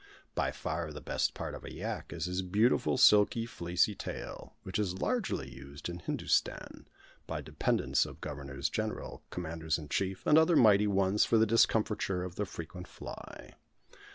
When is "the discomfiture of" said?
11.37-12.33